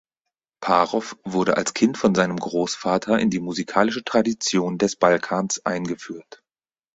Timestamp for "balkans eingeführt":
4.95-6.41